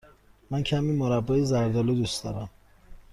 من 0.51 0.63
کمی 0.63 0.91
مربای 0.91 1.45
زرد 1.45 1.77
آلو 1.77 1.95
دوست 1.95 2.23
دارم. 2.23 2.49